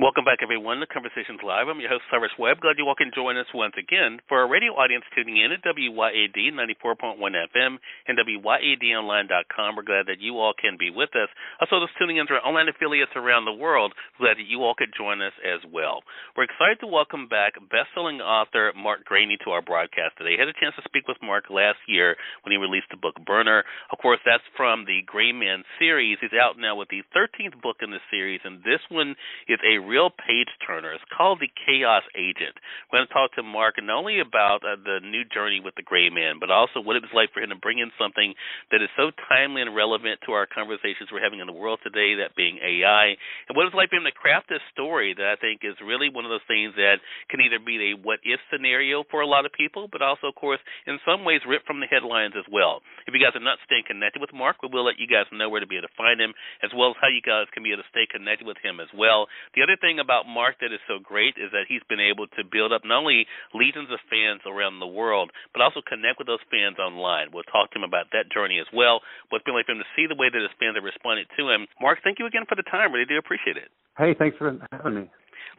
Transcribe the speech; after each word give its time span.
Welcome 0.00 0.24
back, 0.24 0.40
everyone, 0.40 0.80
to 0.80 0.88
Conversations 0.88 1.44
Live. 1.44 1.68
I'm 1.68 1.76
your 1.76 1.92
host, 1.92 2.08
Cyrus 2.08 2.32
Webb. 2.40 2.64
Glad 2.64 2.80
you 2.80 2.88
all 2.88 2.96
can 2.96 3.12
join 3.12 3.36
us 3.36 3.52
once 3.52 3.76
again. 3.76 4.16
For 4.32 4.40
our 4.40 4.48
radio 4.48 4.72
audience 4.72 5.04
tuning 5.12 5.36
in 5.36 5.52
at 5.52 5.60
WYAD 5.60 6.56
94.1 6.56 7.20
FM 7.20 7.76
and 8.08 8.16
WYADonline.com, 8.16 9.76
we're 9.76 9.84
glad 9.84 10.08
that 10.08 10.16
you 10.16 10.40
all 10.40 10.56
can 10.56 10.80
be 10.80 10.88
with 10.88 11.12
us. 11.12 11.28
Also, 11.60 11.84
those 11.84 11.92
tuning 12.00 12.16
in 12.16 12.24
to 12.32 12.40
our 12.40 12.46
online 12.48 12.72
affiliates 12.72 13.12
around 13.12 13.44
the 13.44 13.52
world, 13.52 13.92
glad 14.16 14.40
that 14.40 14.48
you 14.48 14.64
all 14.64 14.72
could 14.72 14.88
join 14.96 15.20
us 15.20 15.36
as 15.44 15.60
well. 15.68 16.00
We're 16.32 16.48
excited 16.48 16.80
to 16.80 16.88
welcome 16.88 17.28
back 17.28 17.60
best-selling 17.68 18.24
author 18.24 18.72
Mark 18.72 19.04
Greaney 19.04 19.36
to 19.44 19.52
our 19.52 19.60
broadcast 19.60 20.16
today. 20.16 20.40
I 20.40 20.48
had 20.48 20.48
a 20.48 20.56
chance 20.56 20.80
to 20.80 20.88
speak 20.88 21.12
with 21.12 21.20
Mark 21.20 21.52
last 21.52 21.84
year 21.84 22.16
when 22.40 22.56
he 22.56 22.56
released 22.56 22.88
the 22.88 22.96
book 22.96 23.20
Burner. 23.28 23.68
Of 23.92 24.00
course, 24.00 24.24
that's 24.24 24.48
from 24.56 24.88
the 24.88 25.04
Gray 25.04 25.36
Man 25.36 25.60
series. 25.76 26.16
He's 26.24 26.32
out 26.32 26.56
now 26.56 26.72
with 26.72 26.88
the 26.88 27.04
13th 27.12 27.60
book 27.60 27.84
in 27.84 27.92
the 27.92 28.00
series, 28.08 28.40
and 28.48 28.64
this 28.64 28.80
one 28.88 29.12
is 29.44 29.60
a 29.60 29.89
real 29.90 30.14
page 30.14 30.46
turner. 30.62 30.94
It's 30.94 31.02
called 31.10 31.42
The 31.42 31.50
Chaos 31.66 32.06
Agent. 32.14 32.54
We're 32.86 33.02
going 33.02 33.10
to 33.10 33.12
talk 33.12 33.34
to 33.34 33.42
Mark 33.42 33.74
not 33.82 33.98
only 33.98 34.22
about 34.22 34.62
uh, 34.62 34.78
the 34.78 35.02
new 35.02 35.26
journey 35.26 35.58
with 35.58 35.74
the 35.74 35.82
Gray 35.82 36.06
Man, 36.14 36.38
but 36.38 36.46
also 36.46 36.78
what 36.78 36.94
it 36.94 37.02
was 37.02 37.10
like 37.10 37.34
for 37.34 37.42
him 37.42 37.50
to 37.50 37.58
bring 37.58 37.82
in 37.82 37.90
something 37.98 38.38
that 38.70 38.78
is 38.78 38.92
so 38.94 39.10
timely 39.26 39.66
and 39.66 39.74
relevant 39.74 40.22
to 40.30 40.38
our 40.38 40.46
conversations 40.46 41.10
we're 41.10 41.18
having 41.18 41.42
in 41.42 41.50
the 41.50 41.58
world 41.58 41.82
today, 41.82 42.14
that 42.22 42.38
being 42.38 42.62
AI, 42.62 43.18
and 43.50 43.58
what 43.58 43.66
it 43.66 43.74
was 43.74 43.78
like 43.78 43.90
for 43.90 43.98
him 43.98 44.06
to 44.06 44.14
craft 44.14 44.46
this 44.46 44.62
story 44.70 45.10
that 45.18 45.26
I 45.26 45.34
think 45.42 45.66
is 45.66 45.74
really 45.82 46.06
one 46.06 46.22
of 46.22 46.30
those 46.30 46.46
things 46.46 46.70
that 46.78 47.02
can 47.26 47.42
either 47.42 47.58
be 47.58 47.90
a 47.90 47.98
what 47.98 48.22
if 48.22 48.38
scenario 48.46 49.02
for 49.10 49.26
a 49.26 49.26
lot 49.26 49.42
of 49.42 49.50
people, 49.50 49.90
but 49.90 50.06
also, 50.06 50.30
of 50.30 50.38
course, 50.38 50.62
in 50.86 51.02
some 51.02 51.26
ways 51.26 51.42
ripped 51.42 51.66
from 51.66 51.82
the 51.82 51.90
headlines 51.90 52.38
as 52.38 52.46
well. 52.46 52.78
If 53.10 53.12
you 53.18 53.18
guys 53.18 53.34
are 53.34 53.42
not 53.42 53.58
staying 53.66 53.90
connected 53.90 54.22
with 54.22 54.30
Mark, 54.30 54.62
we 54.62 54.70
will 54.70 54.86
let 54.86 55.02
you 55.02 55.10
guys 55.10 55.26
know 55.34 55.50
where 55.50 55.58
to 55.58 55.66
be 55.66 55.82
able 55.82 55.90
to 55.90 55.98
find 55.98 56.22
him, 56.22 56.30
as 56.62 56.70
well 56.70 56.94
as 56.94 57.00
how 57.02 57.10
you 57.10 57.24
guys 57.24 57.50
can 57.50 57.66
be 57.66 57.74
able 57.74 57.82
to 57.82 57.90
stay 57.90 58.06
connected 58.06 58.46
with 58.46 58.60
him 58.62 58.78
as 58.78 58.92
well. 58.94 59.26
The 59.58 59.66
other 59.66 59.79
thing 59.80 59.98
about 59.98 60.28
Mark 60.28 60.60
that 60.60 60.72
is 60.72 60.80
so 60.86 61.00
great 61.00 61.34
is 61.40 61.50
that 61.52 61.66
he's 61.68 61.84
been 61.88 62.00
able 62.00 62.28
to 62.38 62.42
build 62.44 62.72
up 62.72 62.84
not 62.84 63.02
only 63.02 63.26
legions 63.52 63.90
of 63.90 63.98
fans 64.08 64.44
around 64.46 64.78
the 64.78 64.88
world, 64.88 65.32
but 65.52 65.60
also 65.60 65.80
connect 65.82 66.20
with 66.20 66.28
those 66.28 66.44
fans 66.52 66.78
online. 66.78 67.32
We'll 67.32 67.48
talk 67.48 67.72
to 67.72 67.78
him 67.80 67.86
about 67.86 68.12
that 68.12 68.30
journey 68.32 68.60
as 68.60 68.68
well. 68.72 69.00
What's 69.28 69.44
been 69.44 69.56
like 69.56 69.66
for 69.66 69.72
him 69.72 69.82
to 69.82 69.92
see 69.96 70.06
the 70.06 70.18
way 70.18 70.28
that 70.28 70.40
his 70.40 70.54
fans 70.60 70.76
have 70.76 70.84
responded 70.84 71.26
to 71.36 71.50
him. 71.50 71.66
Mark, 71.80 72.00
thank 72.04 72.20
you 72.20 72.26
again 72.26 72.44
for 72.48 72.54
the 72.54 72.66
time. 72.68 72.92
Really 72.92 73.08
do 73.08 73.18
appreciate 73.18 73.56
it. 73.56 73.72
Hey, 73.96 74.14
thanks 74.16 74.36
for 74.38 74.56
having 74.72 74.94
me. 74.94 75.06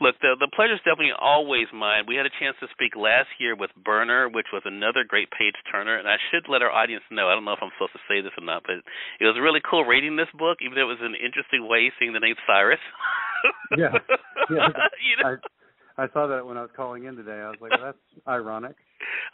Look, 0.02 0.18
the 0.18 0.34
the 0.42 0.50
pleasure's 0.50 0.82
definitely 0.82 1.14
always 1.14 1.70
mine. 1.70 2.10
We 2.10 2.18
had 2.18 2.26
a 2.26 2.34
chance 2.42 2.58
to 2.58 2.74
speak 2.74 2.98
last 2.98 3.30
year 3.38 3.54
with 3.54 3.70
Burner, 3.78 4.26
which 4.34 4.50
was 4.50 4.66
another 4.66 5.06
great 5.06 5.30
page 5.30 5.54
turner, 5.70 5.94
and 6.02 6.10
I 6.10 6.18
should 6.34 6.50
let 6.50 6.66
our 6.66 6.74
audience 6.74 7.06
know. 7.14 7.30
I 7.30 7.38
don't 7.38 7.46
know 7.46 7.54
if 7.54 7.62
I'm 7.62 7.70
supposed 7.78 7.94
to 7.94 8.02
say 8.10 8.18
this 8.18 8.34
or 8.34 8.42
not, 8.42 8.66
but 8.66 8.82
it 9.22 9.30
was 9.30 9.38
really 9.38 9.62
cool 9.62 9.86
reading 9.86 10.18
this 10.18 10.32
book, 10.34 10.58
even 10.66 10.74
though 10.74 10.90
it 10.90 10.98
was 10.98 11.06
an 11.06 11.14
interesting 11.14 11.70
way 11.70 11.94
seeing 12.02 12.18
the 12.18 12.24
name 12.24 12.34
Cyrus. 12.50 12.82
yeah, 13.78 13.94
yeah. 14.50 14.68
you 15.02 15.24
know? 15.24 15.38
I, 15.98 16.04
I 16.04 16.08
saw 16.14 16.28
that 16.28 16.46
when 16.46 16.58
I 16.58 16.62
was 16.62 16.72
calling 16.76 17.06
in 17.06 17.16
today. 17.16 17.40
I 17.44 17.50
was 17.50 17.58
like, 17.62 17.72
well, 17.72 17.94
that's 17.94 18.28
ironic. 18.28 18.76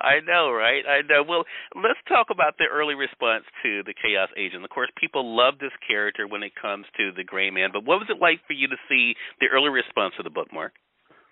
I 0.01 0.19
know, 0.25 0.51
right? 0.51 0.83
I 0.87 1.01
know. 1.07 1.23
Well, 1.27 1.43
let's 1.75 1.99
talk 2.07 2.27
about 2.31 2.57
the 2.57 2.65
early 2.71 2.95
response 2.95 3.43
to 3.63 3.83
the 3.83 3.93
Chaos 3.93 4.29
Agent. 4.37 4.63
Of 4.63 4.69
course, 4.69 4.89
people 4.99 5.35
love 5.35 5.55
this 5.59 5.71
character 5.87 6.27
when 6.27 6.43
it 6.43 6.53
comes 6.59 6.85
to 6.97 7.11
the 7.15 7.23
Gray 7.23 7.51
Man, 7.51 7.69
but 7.71 7.85
what 7.85 7.99
was 7.99 8.07
it 8.09 8.21
like 8.21 8.39
for 8.47 8.53
you 8.53 8.67
to 8.67 8.77
see 8.89 9.15
the 9.39 9.47
early 9.47 9.69
response 9.69 10.13
to 10.17 10.23
the 10.23 10.29
book, 10.29 10.47
Mark? 10.53 10.73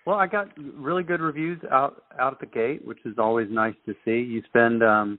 Well, 0.06 0.16
I 0.16 0.26
got 0.28 0.48
really 0.56 1.02
good 1.02 1.20
reviews 1.20 1.60
out 1.70 2.02
out 2.20 2.34
at 2.34 2.40
the 2.40 2.46
gate, 2.46 2.86
which 2.86 3.00
is 3.04 3.16
always 3.18 3.48
nice 3.50 3.74
to 3.86 3.94
see. 4.04 4.18
You 4.22 4.42
spend 4.48 4.82
um 4.82 5.18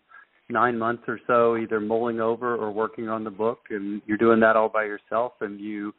nine 0.50 0.78
months 0.78 1.04
or 1.08 1.20
so 1.28 1.58
either 1.58 1.80
mulling 1.80 2.22
over 2.22 2.56
or 2.56 2.72
working 2.72 3.10
on 3.10 3.24
the 3.24 3.30
book, 3.30 3.60
and 3.70 4.02
you're 4.06 4.18
doing 4.18 4.40
that 4.40 4.56
all 4.56 4.70
by 4.70 4.86
yourself, 4.86 5.34
and 5.42 5.60
you 5.60 5.94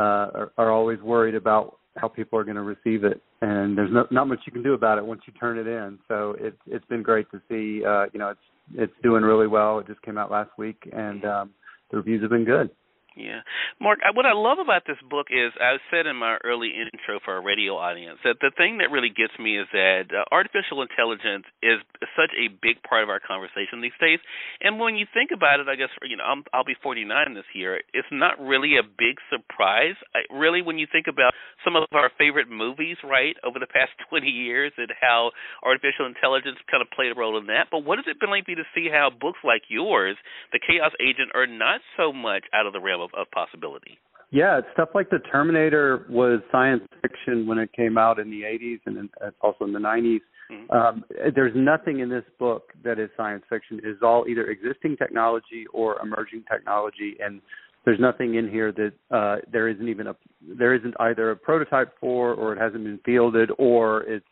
are, 0.00 0.52
are 0.58 0.70
always 0.70 1.00
worried 1.00 1.34
about 1.34 1.78
how 1.96 2.08
people 2.08 2.38
are 2.38 2.44
going 2.44 2.56
to 2.56 2.62
receive 2.62 3.04
it, 3.04 3.20
and 3.42 3.76
there's 3.76 3.90
no, 3.92 4.06
not 4.10 4.28
much 4.28 4.40
you 4.46 4.52
can 4.52 4.62
do 4.62 4.74
about 4.74 4.98
it 4.98 5.04
once 5.04 5.22
you 5.26 5.32
turn 5.34 5.58
it 5.58 5.66
in. 5.66 5.98
So 6.08 6.36
it's 6.38 6.56
it's 6.66 6.84
been 6.86 7.02
great 7.02 7.30
to 7.32 7.40
see. 7.48 7.84
Uh, 7.84 8.06
you 8.12 8.18
know, 8.18 8.28
it's 8.28 8.40
it's 8.74 8.92
doing 9.02 9.22
really 9.22 9.46
well. 9.46 9.78
It 9.78 9.86
just 9.86 10.02
came 10.02 10.18
out 10.18 10.30
last 10.30 10.50
week, 10.58 10.88
and 10.92 11.24
um, 11.24 11.50
the 11.90 11.96
reviews 11.96 12.22
have 12.22 12.30
been 12.30 12.44
good. 12.44 12.70
Yeah, 13.16 13.40
Mark. 13.80 13.98
What 14.14 14.26
I 14.26 14.32
love 14.34 14.58
about 14.58 14.82
this 14.86 15.00
book 15.08 15.26
is, 15.30 15.50
I 15.58 15.78
said 15.90 16.06
in 16.06 16.16
my 16.16 16.38
early 16.44 16.70
intro 16.70 17.18
for 17.24 17.34
our 17.34 17.42
radio 17.42 17.74
audience, 17.74 18.18
that 18.22 18.38
the 18.40 18.52
thing 18.54 18.78
that 18.78 18.92
really 18.92 19.08
gets 19.08 19.32
me 19.40 19.58
is 19.58 19.66
that 19.72 20.12
uh, 20.12 20.22
artificial 20.30 20.82
intelligence 20.82 21.46
is 21.62 21.80
such 22.14 22.30
a 22.36 22.52
big 22.60 22.82
part 22.84 23.02
of 23.02 23.08
our 23.08 23.18
conversation 23.18 23.80
these 23.80 23.96
days. 23.98 24.20
And 24.60 24.78
when 24.78 24.94
you 24.94 25.06
think 25.14 25.30
about 25.32 25.58
it, 25.58 25.66
I 25.66 25.74
guess 25.74 25.88
you 26.06 26.16
know 26.16 26.24
I'm, 26.24 26.44
I'll 26.52 26.68
be 26.68 26.76
49 26.78 27.08
this 27.34 27.48
year. 27.54 27.80
It's 27.96 28.10
not 28.12 28.38
really 28.38 28.76
a 28.76 28.84
big 28.84 29.16
surprise, 29.32 29.96
I, 30.12 30.28
really, 30.28 30.60
when 30.62 30.76
you 30.78 30.86
think 30.90 31.06
about 31.08 31.32
some 31.64 31.74
of 31.74 31.88
our 31.96 32.12
favorite 32.18 32.50
movies, 32.50 32.98
right, 33.02 33.34
over 33.42 33.58
the 33.58 33.70
past 33.70 33.90
20 34.10 34.28
years, 34.28 34.70
and 34.76 34.92
how 35.00 35.32
artificial 35.64 36.06
intelligence 36.06 36.58
kind 36.70 36.82
of 36.82 36.90
played 36.92 37.10
a 37.10 37.18
role 37.18 37.38
in 37.38 37.46
that. 37.48 37.72
But 37.72 37.82
what 37.88 37.98
has 37.98 38.06
it 38.06 38.20
been 38.20 38.30
like 38.30 38.44
for 38.44 38.52
you 38.52 38.62
to 38.62 38.70
see 38.74 38.86
how 38.92 39.10
books 39.10 39.40
like 39.42 39.62
yours, 39.68 40.16
The 40.52 40.60
Chaos 40.60 40.92
Agent, 41.00 41.32
are 41.34 41.46
not 41.48 41.80
so 41.96 42.12
much 42.12 42.44
out 42.52 42.66
of 42.66 42.72
the 42.72 42.80
realm 42.80 42.97
of 42.98 43.10
of, 43.14 43.20
of 43.20 43.30
possibility. 43.30 43.98
Yeah, 44.30 44.60
stuff 44.74 44.90
like 44.94 45.08
the 45.08 45.20
Terminator 45.20 46.06
was 46.10 46.40
science 46.52 46.82
fiction 47.00 47.46
when 47.46 47.58
it 47.58 47.72
came 47.72 47.96
out 47.96 48.18
in 48.18 48.30
the 48.30 48.42
80s 48.42 48.80
and 48.84 48.98
in, 48.98 49.10
also 49.40 49.64
in 49.64 49.72
the 49.72 49.78
90s. 49.78 50.20
Mm-hmm. 50.52 50.70
Um, 50.70 51.04
there's 51.34 51.54
nothing 51.56 52.00
in 52.00 52.10
this 52.10 52.24
book 52.38 52.72
that 52.84 52.98
is 52.98 53.08
science 53.16 53.42
fiction. 53.48 53.80
It 53.82 53.88
is 53.88 53.96
all 54.02 54.26
either 54.28 54.46
existing 54.46 54.96
technology 54.96 55.64
or 55.72 55.98
emerging 56.02 56.44
technology, 56.50 57.16
and 57.20 57.40
there's 57.84 58.00
nothing 58.00 58.34
in 58.34 58.50
here 58.50 58.72
that 58.72 58.92
uh, 59.14 59.36
there 59.50 59.68
isn't 59.68 59.88
even 59.88 60.08
a 60.08 60.16
there 60.58 60.74
isn't 60.74 60.94
either 61.00 61.30
a 61.30 61.36
prototype 61.36 61.94
for, 61.98 62.34
or 62.34 62.52
it 62.52 62.58
hasn't 62.58 62.84
been 62.84 63.00
fielded, 63.04 63.50
or 63.58 64.02
it's 64.02 64.26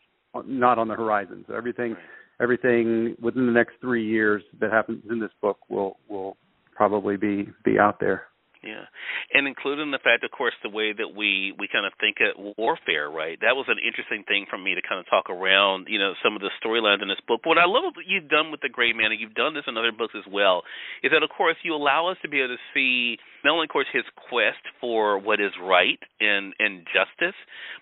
not 0.45 0.77
on 0.77 0.87
the 0.87 0.95
horizon. 0.95 1.43
So 1.47 1.55
everything 1.55 1.93
right. 1.93 2.01
everything 2.41 3.15
within 3.21 3.45
the 3.47 3.51
next 3.51 3.73
three 3.81 4.05
years 4.05 4.43
that 4.59 4.71
happens 4.71 5.03
in 5.09 5.19
this 5.19 5.31
book 5.41 5.57
will 5.69 5.97
will 6.07 6.37
probably 6.75 7.17
be 7.17 7.47
be 7.63 7.79
out 7.79 7.99
there. 7.99 8.27
Yeah, 8.67 8.83
and 9.31 9.47
including 9.47 9.95
the 9.95 10.03
fact, 10.03 10.27
of 10.27 10.31
course, 10.35 10.51
the 10.59 10.67
way 10.67 10.91
that 10.91 11.15
we 11.15 11.55
we 11.55 11.71
kind 11.71 11.87
of 11.87 11.93
think 12.03 12.19
of 12.19 12.35
warfare, 12.59 13.07
right? 13.07 13.39
That 13.39 13.55
was 13.55 13.71
an 13.71 13.79
interesting 13.79 14.27
thing 14.27 14.43
for 14.49 14.59
me 14.59 14.75
to 14.75 14.83
kind 14.83 14.99
of 14.99 15.07
talk 15.07 15.31
around, 15.31 15.87
you 15.87 15.95
know, 15.95 16.19
some 16.19 16.35
of 16.35 16.43
the 16.43 16.51
storylines 16.59 16.99
in 17.01 17.07
this 17.07 17.23
book. 17.23 17.47
But 17.47 17.55
what 17.55 17.63
I 17.63 17.63
love 17.63 17.95
what 17.95 18.03
you've 18.03 18.27
done 18.27 18.51
with 18.51 18.59
the 18.59 18.67
Gray 18.67 18.91
Man, 18.91 19.15
and 19.15 19.21
you've 19.23 19.39
done 19.39 19.55
this 19.55 19.63
in 19.71 19.79
other 19.79 19.95
books 19.95 20.19
as 20.19 20.27
well, 20.27 20.67
is 20.99 21.15
that 21.15 21.23
of 21.23 21.31
course 21.31 21.55
you 21.63 21.71
allow 21.71 22.11
us 22.11 22.17
to 22.23 22.27
be 22.27 22.43
able 22.43 22.59
to 22.59 22.63
see 22.75 23.15
not 23.47 23.53
only, 23.55 23.65
of 23.65 23.69
course, 23.71 23.87
his 23.93 24.03
quest 24.27 24.59
for 24.81 25.15
what 25.17 25.39
is 25.39 25.55
right 25.63 25.99
and 26.19 26.51
and 26.59 26.83
justice, 26.91 27.37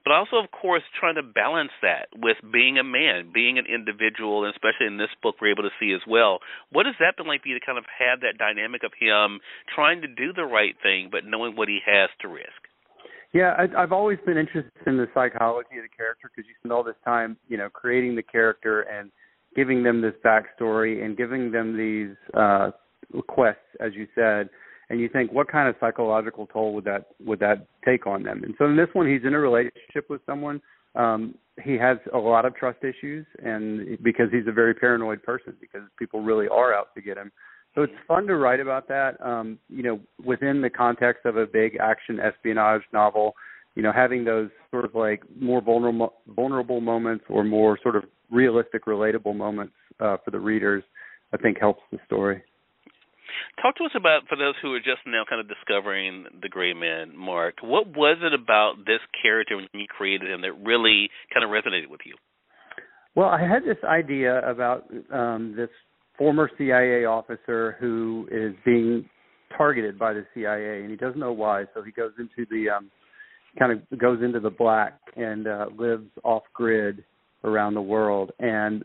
but 0.05 0.13
also, 0.13 0.37
of 0.37 0.51
course, 0.51 0.85
trying 0.99 1.15
to 1.15 1.25
balance 1.25 1.73
that 1.81 2.13
with 2.13 2.37
being 2.53 2.77
a 2.77 2.85
man, 2.85 3.33
being 3.33 3.57
an 3.57 3.65
individual, 3.65 4.45
and 4.45 4.53
especially 4.53 4.85
in 4.85 5.01
this 5.01 5.09
book, 5.23 5.41
we're 5.41 5.49
able 5.49 5.65
to 5.65 5.73
see 5.81 5.97
as 5.97 6.05
well. 6.05 6.45
What 6.69 6.85
has 6.85 6.93
that 7.01 7.17
been 7.17 7.25
like 7.25 7.41
for 7.41 7.49
you 7.49 7.57
to 7.57 7.65
kind 7.65 7.81
of 7.81 7.89
have 7.89 8.21
that 8.21 8.37
dynamic 8.37 8.85
of 8.85 8.93
him 8.93 9.41
trying 9.73 10.05
to 10.05 10.07
do 10.07 10.29
the 10.29 10.45
right 10.45 10.74
right 10.75 10.83
thing, 10.83 11.09
but 11.11 11.25
knowing 11.25 11.55
what 11.55 11.67
he 11.67 11.79
has 11.85 12.09
to 12.21 12.27
risk. 12.27 12.49
Yeah, 13.33 13.53
I, 13.57 13.83
I've 13.83 13.91
always 13.91 14.17
been 14.25 14.37
interested 14.37 14.71
in 14.85 14.97
the 14.97 15.07
psychology 15.13 15.77
of 15.77 15.83
the 15.83 15.95
character 15.95 16.31
because 16.33 16.47
you 16.47 16.55
spend 16.59 16.71
all 16.71 16.83
this 16.83 16.95
time, 17.03 17.37
you 17.49 17.57
know, 17.57 17.69
creating 17.69 18.15
the 18.15 18.23
character 18.23 18.81
and 18.81 19.11
giving 19.55 19.83
them 19.83 20.01
this 20.01 20.13
backstory 20.23 21.03
and 21.03 21.17
giving 21.17 21.51
them 21.51 21.77
these 21.77 22.15
uh, 22.33 22.71
quests, 23.27 23.61
as 23.79 23.91
you 23.93 24.07
said. 24.15 24.49
And 24.89 24.99
you 24.99 25.09
think, 25.09 25.33
what 25.33 25.51
kind 25.51 25.67
of 25.67 25.75
psychological 25.79 26.45
toll 26.45 26.73
would 26.75 26.85
that 26.85 27.07
would 27.25 27.39
that 27.39 27.65
take 27.83 28.05
on 28.05 28.21
them? 28.23 28.43
And 28.43 28.53
so 28.57 28.65
in 28.65 28.77
this 28.77 28.87
one, 28.93 29.11
he's 29.11 29.25
in 29.25 29.33
a 29.33 29.39
relationship 29.39 30.09
with 30.09 30.21
someone. 30.27 30.61
Um, 30.93 31.35
he 31.63 31.73
has 31.73 31.97
a 32.13 32.17
lot 32.17 32.45
of 32.45 32.55
trust 32.55 32.83
issues, 32.83 33.25
and 33.43 33.97
because 34.03 34.27
he's 34.31 34.47
a 34.47 34.51
very 34.51 34.75
paranoid 34.75 35.23
person, 35.23 35.55
because 35.59 35.81
people 35.97 36.21
really 36.21 36.47
are 36.47 36.73
out 36.73 36.93
to 36.95 37.01
get 37.01 37.17
him. 37.17 37.31
So 37.75 37.83
it's 37.83 37.93
fun 38.07 38.25
to 38.27 38.37
write 38.37 38.61
about 38.61 38.87
that. 38.87 39.21
Um, 39.23 39.59
you 39.69 39.83
know, 39.83 39.99
within 40.23 40.61
the 40.61 40.69
context 40.69 41.25
of 41.25 41.35
a 41.35 41.45
big 41.45 41.77
action 41.79 42.19
espionage 42.19 42.83
novel, 42.93 43.35
you 43.75 43.83
know, 43.83 43.91
having 43.93 44.23
those 44.23 44.49
sort 44.71 44.85
of 44.85 44.95
like 44.95 45.23
more 45.39 45.61
vulnerable 45.61 46.13
vulnerable 46.27 46.79
moments 46.79 47.25
or 47.29 47.43
more 47.43 47.77
sort 47.83 47.97
of 47.97 48.05
realistic, 48.31 48.85
relatable 48.85 49.35
moments 49.35 49.73
uh, 49.99 50.15
for 50.23 50.31
the 50.31 50.39
readers, 50.39 50.83
I 51.33 51.37
think 51.37 51.59
helps 51.59 51.81
the 51.91 51.99
story. 52.05 52.41
Talk 53.61 53.75
to 53.77 53.83
us 53.83 53.91
about 53.95 54.21
for 54.29 54.37
those 54.37 54.55
who 54.61 54.73
are 54.73 54.79
just 54.79 55.03
now 55.05 55.23
kind 55.29 55.41
of 55.41 55.47
discovering 55.47 56.25
the 56.41 56.47
Gray 56.47 56.73
Man, 56.73 57.15
Mark. 57.15 57.55
What 57.61 57.87
was 57.87 58.17
it 58.21 58.33
about 58.33 58.85
this 58.85 58.99
character 59.21 59.57
when 59.57 59.67
you 59.73 59.87
created 59.89 60.29
him 60.29 60.41
that 60.41 60.53
really 60.53 61.09
kind 61.33 61.43
of 61.43 61.51
resonated 61.51 61.89
with 61.89 62.01
you? 62.05 62.15
Well, 63.15 63.29
I 63.29 63.41
had 63.41 63.63
this 63.63 63.81
idea 63.83 64.39
about 64.49 64.85
um, 65.11 65.53
this 65.55 65.69
former 66.17 66.49
CIA 66.57 67.05
officer 67.05 67.77
who 67.79 68.27
is 68.31 68.53
being 68.65 69.09
targeted 69.57 69.97
by 69.97 70.13
the 70.13 70.25
CIA, 70.33 70.81
and 70.81 70.89
he 70.89 70.97
doesn't 70.97 71.19
know 71.19 71.33
why. 71.33 71.65
So 71.73 71.83
he 71.83 71.91
goes 71.91 72.11
into 72.17 72.49
the 72.49 72.69
um, 72.69 72.91
kind 73.57 73.71
of 73.71 73.99
goes 73.99 74.21
into 74.21 74.39
the 74.39 74.49
black 74.49 74.99
and 75.15 75.47
uh, 75.47 75.67
lives 75.77 76.09
off 76.23 76.43
grid 76.53 77.03
around 77.43 77.73
the 77.73 77.81
world. 77.81 78.31
And 78.39 78.83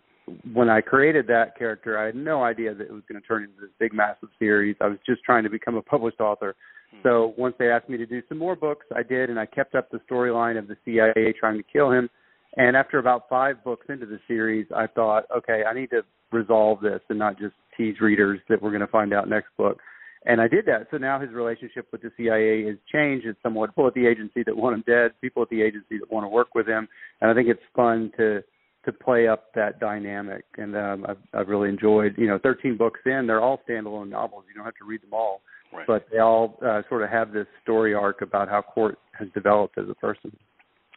when 0.53 0.69
I 0.69 0.81
created 0.81 1.27
that 1.29 1.57
character, 1.59 1.99
I 1.99 2.07
had 2.07 2.15
no 2.15 2.43
idea 2.43 2.75
that 2.75 2.85
it 2.85 2.93
was 2.93 3.03
going 3.09 3.21
to 3.21 3.27
turn 3.27 3.45
into 3.45 3.61
this 3.61 3.71
big, 3.79 3.93
massive 3.93 4.29
series. 4.39 4.77
I 4.81 4.87
was 4.87 4.99
just 5.07 5.23
trying 5.25 5.45
to 5.45 5.51
become 5.51 5.77
a 5.77 5.83
published 5.83 6.21
author. 6.21 6.55
Hmm. 6.93 6.99
So 7.03 7.35
once 7.37 7.55
they 7.59 7.71
asked 7.71 7.89
me 7.89 7.97
to 7.97 8.07
do 8.07 8.23
some 8.29 8.39
more 8.39 8.55
books, 8.55 8.87
I 8.95 9.03
did, 9.03 9.31
and 9.31 9.39
I 9.39 9.47
kept 9.47 9.75
up 9.75 9.91
the 9.91 10.01
storyline 10.11 10.59
of 10.59 10.69
the 10.69 10.77
CIA 10.85 11.33
trying 11.39 11.57
to 11.57 11.65
kill 11.65 11.91
him. 11.91 12.09
And 12.57 12.77
after 12.77 12.99
about 12.99 13.29
five 13.29 13.63
books 13.63 13.87
into 13.89 14.07
the 14.07 14.19
series, 14.27 14.67
I 14.75 14.87
thought, 14.87 15.25
okay, 15.37 15.63
I 15.69 15.73
need 15.73 15.91
to 15.91 16.03
resolve 16.33 16.81
this 16.81 17.01
and 17.09 17.19
not 17.19 17.39
just 17.39 17.55
tease 17.77 18.01
readers 18.01 18.41
that 18.49 18.61
we're 18.61 18.71
going 18.71 18.81
to 18.81 18.87
find 18.87 19.13
out 19.13 19.29
next 19.29 19.49
book. 19.57 19.79
And 20.27 20.41
I 20.41 20.49
did 20.49 20.67
that. 20.67 20.89
So 20.91 20.99
now 20.99 21.19
his 21.19 21.31
relationship 21.31 21.87
with 21.93 22.03
the 22.03 22.11
CIA 22.17 22.67
has 22.67 22.77
changed. 22.93 23.27
It's 23.27 23.39
somewhat 23.43 23.71
people 23.71 23.87
at 23.87 23.95
the 23.95 24.07
agency 24.07 24.43
that 24.45 24.57
want 24.57 24.75
him 24.75 24.85
dead, 24.87 25.13
people 25.23 25.43
at 25.43 25.49
the 25.49 25.63
agency 25.63 25.99
that 25.99 26.13
want 26.13 26.25
to 26.25 26.29
work 26.29 26.55
with 26.55 26.67
him, 26.67 26.89
and 27.21 27.31
I 27.31 27.35
think 27.35 27.49
it's 27.49 27.61
fun 27.75 28.13
to 28.19 28.43
to 28.87 28.93
play 28.93 29.29
up 29.29 29.53
that 29.55 29.79
dynamic. 29.79 30.45
And 30.57 30.75
um, 30.75 31.07
I've, 31.07 31.19
I've 31.35 31.49
really 31.49 31.69
enjoyed. 31.69 32.15
You 32.17 32.27
know, 32.27 32.39
13 32.43 32.79
books 32.79 33.01
in, 33.05 33.27
they're 33.27 33.41
all 33.41 33.61
standalone 33.69 34.09
novels. 34.09 34.45
You 34.49 34.55
don't 34.55 34.65
have 34.65 34.77
to 34.77 34.87
read 34.87 35.03
them 35.03 35.13
all, 35.13 35.43
right. 35.73 35.87
but 35.87 36.07
they 36.11 36.19
all 36.19 36.59
uh, 36.67 36.81
sort 36.89 37.03
of 37.03 37.11
have 37.11 37.33
this 37.33 37.47
story 37.63 37.93
arc 37.93 38.23
about 38.23 38.49
how 38.49 38.63
Court 38.63 38.99
has 39.19 39.29
developed 39.35 39.77
as 39.77 39.85
a 39.91 39.95
person. 39.95 40.35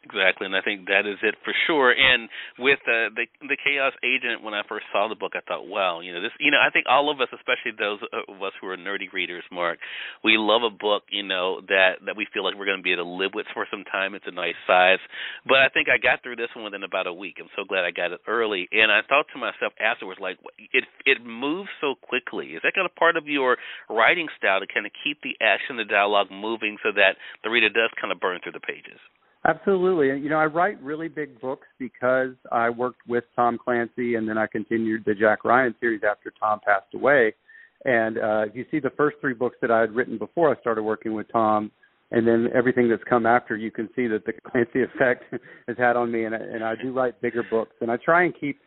Exactly, 0.04 0.44
and 0.46 0.56
I 0.56 0.60
think 0.60 0.88
that 0.92 1.08
is 1.08 1.16
it 1.24 1.36
for 1.48 1.56
sure. 1.66 1.96
And 1.96 2.28
with 2.60 2.80
uh, 2.84 3.08
the 3.16 3.24
the 3.48 3.56
Chaos 3.56 3.94
Agent, 4.04 4.44
when 4.44 4.54
I 4.54 4.60
first 4.68 4.84
saw 4.92 5.08
the 5.08 5.16
book, 5.16 5.32
I 5.32 5.40
thought, 5.48 5.64
wow, 5.66 6.02
you 6.04 6.12
know 6.12 6.20
this. 6.20 6.36
You 6.44 6.52
know, 6.52 6.60
I 6.60 6.70
think 6.76 6.92
all 6.92 7.08
of 7.08 7.22
us, 7.24 7.32
especially 7.32 7.72
those 7.80 8.04
of 8.12 8.36
us 8.44 8.52
who 8.60 8.68
are 8.68 8.76
nerdy 8.76 9.08
readers, 9.16 9.48
Mark, 9.50 9.80
we 10.22 10.36
love 10.36 10.64
a 10.68 10.70
book, 10.76 11.04
you 11.08 11.24
know, 11.24 11.62
that 11.72 12.04
that 12.06 12.18
we 12.20 12.28
feel 12.36 12.44
like 12.44 12.60
we're 12.60 12.68
going 12.68 12.80
to 12.80 12.84
be 12.84 12.92
able 12.92 13.08
to 13.08 13.16
live 13.16 13.32
with 13.34 13.48
for 13.56 13.64
some 13.72 13.88
time. 13.88 14.12
It's 14.14 14.28
a 14.28 14.36
nice 14.36 14.60
size, 14.68 15.00
but 15.48 15.64
I 15.64 15.70
think 15.72 15.88
I 15.88 15.96
got 15.96 16.20
through 16.22 16.36
this 16.36 16.52
one 16.54 16.68
within 16.68 16.84
about 16.84 17.08
a 17.08 17.14
week. 17.16 17.40
I'm 17.40 17.48
so 17.56 17.64
glad 17.64 17.88
I 17.88 17.92
got 17.96 18.12
it 18.12 18.20
early, 18.28 18.68
and 18.76 18.92
I 18.92 19.08
thought 19.08 19.32
to 19.32 19.40
myself 19.40 19.72
afterwards, 19.80 20.20
like, 20.20 20.36
it 20.76 20.84
it 21.08 21.24
moves 21.24 21.72
so 21.80 21.96
quickly. 21.96 22.60
Is 22.60 22.62
that 22.68 22.76
kind 22.76 22.86
of 22.86 22.94
part 23.00 23.16
of 23.16 23.32
your 23.32 23.56
writing 23.90 24.28
style 24.36 24.60
to 24.60 24.68
kind 24.68 24.84
of 24.86 24.92
keep 25.00 25.24
the 25.24 25.40
action, 25.40 25.80
the 25.80 25.88
dialogue 25.88 26.28
moving, 26.28 26.76
so 26.84 26.92
that 26.92 27.16
the 27.48 27.50
reader 27.50 27.72
does 27.72 27.90
kind 27.96 28.12
of 28.12 28.20
burn 28.20 28.44
through 28.44 28.52
the 28.60 28.60
pages? 28.68 29.00
Absolutely. 29.46 30.08
You 30.22 30.30
know, 30.30 30.38
I 30.38 30.46
write 30.46 30.82
really 30.82 31.10
big 31.10 31.40
books 31.42 31.68
because 31.78 32.34
I 32.52 32.70
worked 32.70 33.02
with 33.08 33.26
Tom 33.36 33.58
Clancy 33.62 34.16
and 34.16 34.28
then 34.28 34.38
I 34.38 34.48
continued 34.48 35.04
the 35.06 35.14
Jack 35.14 35.44
Ryan 35.44 35.76
series 35.82 36.02
after 36.10 36.32
Tom 36.40 36.62
passed 36.66 36.94
away. 36.94 37.34
And 37.84 38.18
uh 38.18 38.44
if 38.48 38.56
you 38.56 38.66
see 38.72 38.80
the 38.80 38.92
first 38.92 39.18
three 39.20 39.34
books 39.34 39.58
that 39.62 39.70
I 39.70 39.82
had 39.82 39.92
written 39.92 40.18
before 40.18 40.56
I 40.56 40.60
started 40.62 40.84
working 40.84 41.14
with 41.14 41.28
Tom 41.32 41.72
and 42.12 42.26
then 42.26 42.48
everything 42.56 42.88
that's 42.88 43.04
come 43.10 43.26
after 43.26 43.58
you 43.58 43.70
can 43.70 43.90
see 43.96 44.08
that 44.08 44.26
the 44.26 44.32
Clancy 44.50 44.84
effect 44.84 45.26
has 45.68 45.78
had 45.78 45.98
on 45.98 46.10
me 46.10 46.24
and 46.24 46.34
I, 46.34 46.38
and 46.38 46.64
I 46.64 46.76
do 46.82 46.94
write 46.94 47.22
bigger 47.22 47.44
books 47.44 47.76
and 47.82 47.92
I 47.92 47.98
try 47.98 48.24
and 48.24 48.34
keep 48.40 48.62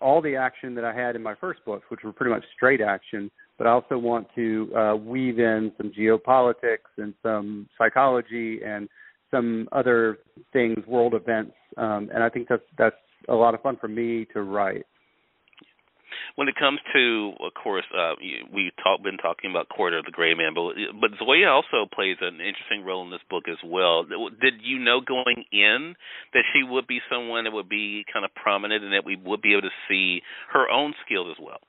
all 0.00 0.20
the 0.20 0.34
action 0.34 0.74
that 0.74 0.84
I 0.84 0.92
had 0.92 1.14
in 1.14 1.22
my 1.22 1.34
first 1.36 1.64
books, 1.64 1.84
which 1.88 2.00
were 2.02 2.12
pretty 2.12 2.32
much 2.34 2.44
straight 2.54 2.80
action, 2.80 3.30
but 3.56 3.66
I 3.68 3.70
also 3.70 3.96
want 3.96 4.26
to 4.34 4.72
uh 4.76 4.96
weave 4.96 5.38
in 5.38 5.70
some 5.76 5.92
geopolitics 5.96 6.90
and 6.98 7.14
some 7.22 7.68
psychology 7.78 8.58
and 8.66 8.88
some 9.30 9.68
other 9.72 10.18
things, 10.52 10.78
world 10.86 11.14
events, 11.14 11.52
um, 11.76 12.10
and 12.12 12.22
I 12.22 12.28
think 12.28 12.48
that's 12.48 12.62
that's 12.78 12.96
a 13.28 13.34
lot 13.34 13.54
of 13.54 13.62
fun 13.62 13.76
for 13.80 13.88
me 13.88 14.26
to 14.32 14.42
write. 14.42 14.84
When 16.36 16.48
it 16.48 16.54
comes 16.56 16.80
to, 16.92 17.32
of 17.44 17.52
course, 17.54 17.84
uh, 17.96 18.12
we've 18.52 18.72
talk, 18.82 19.02
been 19.02 19.16
talking 19.16 19.50
about 19.50 19.68
Quarter 19.68 19.98
of 19.98 20.04
the 20.04 20.10
Gray 20.10 20.34
Man, 20.34 20.52
but 20.54 20.74
but 21.00 21.10
Zoya 21.18 21.48
also 21.48 21.88
plays 21.92 22.16
an 22.20 22.40
interesting 22.40 22.84
role 22.84 23.04
in 23.04 23.10
this 23.10 23.24
book 23.30 23.44
as 23.48 23.56
well. 23.64 24.04
Did 24.04 24.54
you 24.62 24.78
know 24.78 25.00
going 25.00 25.44
in 25.50 25.94
that 26.34 26.44
she 26.52 26.62
would 26.62 26.86
be 26.86 27.00
someone 27.10 27.44
that 27.44 27.52
would 27.52 27.68
be 27.68 28.04
kind 28.12 28.24
of 28.24 28.34
prominent 28.34 28.84
and 28.84 28.92
that 28.92 29.04
we 29.04 29.16
would 29.16 29.40
be 29.40 29.52
able 29.52 29.62
to 29.62 29.76
see 29.88 30.20
her 30.52 30.68
own 30.70 30.94
skills 31.04 31.28
as 31.30 31.42
well? 31.42 31.60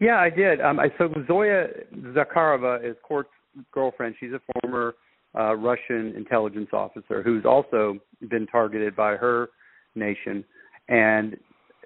Yeah, 0.00 0.18
I 0.18 0.30
did. 0.30 0.60
Um, 0.60 0.78
I, 0.78 0.88
so 0.96 1.12
Zoya 1.26 1.66
Zakharova 2.14 2.88
is 2.88 2.96
Court's 3.02 3.30
girlfriend. 3.72 4.14
She's 4.20 4.32
a 4.32 4.40
former 4.60 4.94
uh, 5.36 5.54
Russian 5.54 6.14
intelligence 6.16 6.68
officer 6.72 7.22
who's 7.22 7.44
also 7.44 7.98
been 8.28 8.46
targeted 8.46 8.96
by 8.96 9.16
her 9.16 9.48
nation. 9.94 10.44
And 10.88 11.36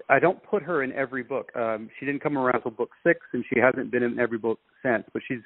I 0.08 0.18
don't 0.18 0.42
put 0.42 0.62
her 0.62 0.82
in 0.82 0.92
every 0.92 1.22
book. 1.22 1.50
Um, 1.56 1.88
she 1.98 2.06
didn't 2.06 2.22
come 2.22 2.36
around 2.36 2.56
until 2.56 2.70
book 2.72 2.90
six, 3.04 3.20
and 3.32 3.44
she 3.52 3.60
hasn't 3.60 3.90
been 3.90 4.02
in 4.02 4.18
every 4.18 4.38
book 4.38 4.58
since. 4.82 5.04
But 5.12 5.22
she's 5.26 5.40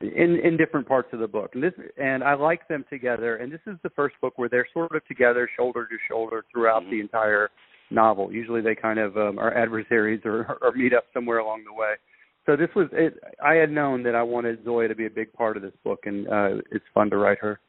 in 0.00 0.40
in 0.42 0.56
different 0.56 0.88
parts 0.88 1.08
of 1.12 1.20
the 1.20 1.28
book, 1.28 1.50
and 1.54 1.62
this 1.62 1.72
and 2.00 2.24
I 2.24 2.34
like 2.34 2.66
them 2.68 2.84
together. 2.90 3.36
And 3.36 3.52
this 3.52 3.60
is 3.66 3.76
the 3.82 3.90
first 3.90 4.16
book 4.20 4.34
where 4.36 4.48
they're 4.48 4.68
sort 4.72 4.94
of 4.94 5.06
together, 5.06 5.48
shoulder 5.56 5.86
to 5.86 5.96
shoulder, 6.08 6.44
throughout 6.52 6.82
mm-hmm. 6.82 6.90
the 6.90 7.00
entire 7.00 7.50
novel. 7.90 8.32
Usually, 8.32 8.60
they 8.60 8.74
kind 8.74 8.98
of 8.98 9.16
um, 9.16 9.38
are 9.38 9.54
adversaries 9.54 10.20
or, 10.24 10.58
or 10.62 10.72
meet 10.72 10.94
up 10.94 11.04
somewhere 11.12 11.38
along 11.38 11.64
the 11.64 11.72
way 11.72 11.94
so 12.46 12.56
this 12.56 12.70
was 12.74 12.88
it. 12.92 13.14
I 13.44 13.54
had 13.54 13.70
known 13.70 14.02
that 14.04 14.14
I 14.14 14.22
wanted 14.22 14.64
Zoya 14.64 14.88
to 14.88 14.94
be 14.94 15.06
a 15.06 15.10
big 15.10 15.32
part 15.32 15.56
of 15.56 15.62
this 15.62 15.74
book, 15.84 16.00
and 16.04 16.26
uh, 16.28 16.62
it's 16.70 16.84
fun 16.94 17.10
to 17.10 17.16
write 17.16 17.38
her. 17.38 17.60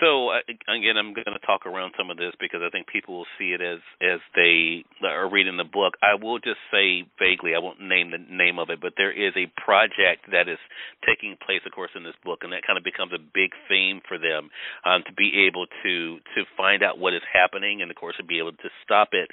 So 0.00 0.30
uh, 0.30 0.46
again, 0.46 0.94
I'm 0.96 1.12
going 1.12 1.26
to 1.26 1.42
talk 1.46 1.66
around 1.66 1.94
some 1.98 2.10
of 2.10 2.16
this 2.16 2.32
because 2.38 2.60
I 2.62 2.70
think 2.70 2.86
people 2.86 3.18
will 3.18 3.30
see 3.38 3.50
it 3.50 3.60
as 3.60 3.82
as 3.98 4.20
they 4.34 4.84
are 5.02 5.28
reading 5.30 5.56
the 5.56 5.66
book. 5.66 5.94
I 6.02 6.14
will 6.14 6.38
just 6.38 6.62
say 6.70 7.02
vaguely, 7.18 7.54
I 7.54 7.58
won't 7.58 7.82
name 7.82 8.14
the 8.14 8.22
name 8.30 8.58
of 8.58 8.70
it, 8.70 8.80
but 8.80 8.94
there 8.96 9.10
is 9.10 9.34
a 9.34 9.50
project 9.58 10.30
that 10.30 10.46
is 10.46 10.58
taking 11.02 11.34
place, 11.42 11.66
of 11.66 11.72
course, 11.72 11.90
in 11.98 12.04
this 12.04 12.14
book, 12.24 12.46
and 12.46 12.52
that 12.54 12.62
kind 12.62 12.78
of 12.78 12.84
becomes 12.86 13.10
a 13.12 13.18
big 13.18 13.50
theme 13.66 14.00
for 14.06 14.18
them 14.18 14.50
um, 14.86 15.02
to 15.06 15.12
be 15.12 15.46
able 15.50 15.66
to 15.82 16.22
to 16.38 16.40
find 16.56 16.82
out 16.82 16.98
what 17.02 17.14
is 17.14 17.24
happening, 17.26 17.82
and 17.82 17.90
of 17.90 17.96
course, 17.96 18.14
to 18.22 18.24
be 18.24 18.38
able 18.38 18.52
to 18.52 18.70
stop 18.84 19.10
it. 19.12 19.30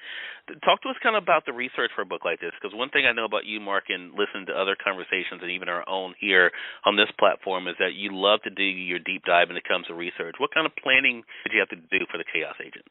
Talk 0.63 0.81
to 0.85 0.89
us 0.89 0.97
kind 1.01 1.15
of 1.15 1.23
about 1.23 1.45
the 1.45 1.53
research 1.53 1.89
for 1.95 2.01
a 2.01 2.09
book 2.09 2.25
like 2.25 2.39
this, 2.39 2.53
because 2.57 2.75
one 2.75 2.89
thing 2.89 3.05
I 3.05 3.13
know 3.13 3.25
about 3.25 3.45
you, 3.45 3.59
Mark, 3.59 3.85
and 3.89 4.13
listening 4.13 4.45
to 4.49 4.53
other 4.53 4.77
conversations 4.77 5.41
and 5.41 5.49
even 5.49 5.69
our 5.69 5.87
own 5.89 6.13
here 6.19 6.51
on 6.85 6.95
this 6.95 7.09
platform 7.17 7.67
is 7.67 7.73
that 7.79 7.97
you 7.97 8.09
love 8.13 8.41
to 8.43 8.53
do 8.53 8.63
your 8.63 8.99
deep 8.99 9.25
dive 9.25 9.49
when 9.49 9.57
it 9.57 9.67
comes 9.67 9.87
to 9.87 9.93
research. 9.93 10.35
What 10.37 10.54
kind 10.55 10.65
of 10.65 10.71
planning 10.81 11.21
did 11.43 11.53
you 11.53 11.59
have 11.59 11.69
to 11.69 11.75
do 11.75 12.05
for 12.09 12.17
the 12.17 12.25
Chaos 12.31 12.55
Agent? 12.59 12.85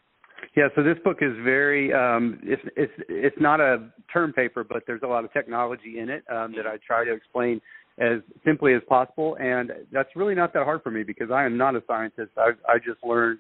Yeah, 0.57 0.69
so 0.77 0.83
this 0.83 0.99
book 1.03 1.19
is 1.23 1.33
very 1.43 1.93
um, 1.93 2.39
it's 2.43 2.63
it's 2.77 2.93
it's 3.09 3.37
not 3.41 3.61
a 3.61 3.91
term 4.13 4.33
paper, 4.33 4.63
but 4.63 4.83
there's 4.87 5.03
a 5.03 5.07
lot 5.07 5.25
of 5.25 5.33
technology 5.33 5.99
in 5.99 6.09
it 6.11 6.23
um, 6.31 6.53
that 6.57 6.67
I 6.67 6.77
try 6.87 7.05
to 7.05 7.13
explain 7.13 7.61
as 7.99 8.21
simply 8.45 8.75
as 8.75 8.83
possible, 8.89 9.37
and 9.41 9.71
that's 9.91 10.11
really 10.15 10.35
not 10.35 10.53
that 10.53 10.65
hard 10.65 10.83
for 10.83 10.91
me 10.91 11.03
because 11.03 11.31
I 11.33 11.45
am 11.45 11.57
not 11.57 11.75
a 11.75 11.83
scientist. 11.87 12.31
I 12.37 12.51
I 12.69 12.77
just 12.79 13.03
learned 13.03 13.39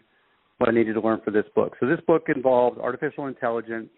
what 0.58 0.70
I 0.70 0.72
needed 0.72 0.94
to 0.94 1.00
learn 1.00 1.20
for 1.24 1.30
this 1.30 1.44
book. 1.54 1.76
So 1.78 1.86
this 1.86 2.00
book 2.06 2.24
involves 2.34 2.78
artificial 2.78 3.26
intelligence 3.26 3.90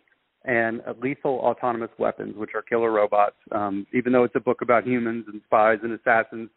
and 0.45 0.81
lethal 1.03 1.41
autonomous 1.41 1.91
weapons, 1.99 2.35
which 2.37 2.51
are 2.55 2.63
killer 2.63 2.91
robots. 2.91 3.37
Um, 3.53 3.87
even 3.93 4.13
though 4.13 4.25
it's 4.25 4.37
a 4.37 4.41
book 4.41 4.63
about 4.63 4.87
humans 4.87 5.27
and 5.31 5.43
spies 5.47 5.79
and 5.83 5.93
assassins 5.93 6.49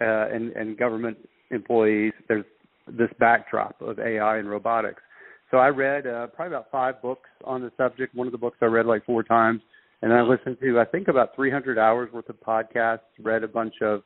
uh, 0.00 0.28
and, 0.28 0.52
and 0.52 0.76
government 0.76 1.16
employees, 1.50 2.12
there's 2.28 2.44
this 2.86 3.10
backdrop 3.18 3.80
of 3.80 3.98
AI 3.98 4.38
and 4.38 4.48
robotics. 4.48 5.02
So 5.50 5.58
I 5.58 5.68
read 5.68 6.06
uh, 6.06 6.26
probably 6.28 6.54
about 6.54 6.70
five 6.70 7.00
books 7.00 7.28
on 7.44 7.62
the 7.62 7.70
subject. 7.76 8.14
One 8.14 8.26
of 8.26 8.32
the 8.32 8.38
books 8.38 8.58
I 8.60 8.66
read 8.66 8.86
like 8.86 9.04
four 9.04 9.22
times, 9.22 9.60
and 10.02 10.12
I 10.12 10.22
listened 10.22 10.58
to 10.60 10.80
I 10.80 10.84
think 10.84 11.08
about 11.08 11.36
300 11.36 11.78
hours 11.78 12.12
worth 12.12 12.28
of 12.28 12.36
podcasts. 12.40 13.00
Read 13.22 13.44
a 13.44 13.48
bunch 13.48 13.74
of 13.80 14.02